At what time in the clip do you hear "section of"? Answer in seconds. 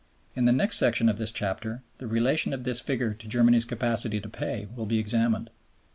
0.79-1.19